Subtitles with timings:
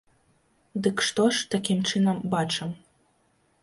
[0.87, 2.69] Дык што ж, такім чынам, бачым?